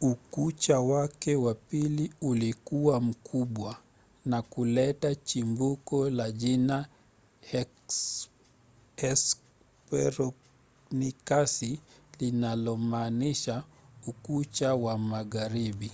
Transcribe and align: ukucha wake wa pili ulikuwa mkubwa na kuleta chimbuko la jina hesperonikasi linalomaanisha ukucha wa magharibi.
ukucha 0.00 0.80
wake 0.80 1.36
wa 1.36 1.54
pili 1.54 2.12
ulikuwa 2.22 3.00
mkubwa 3.00 3.78
na 4.24 4.42
kuleta 4.42 5.14
chimbuko 5.14 6.10
la 6.10 6.30
jina 6.32 6.88
hesperonikasi 8.96 11.80
linalomaanisha 12.18 13.62
ukucha 14.08 14.74
wa 14.74 14.98
magharibi. 14.98 15.92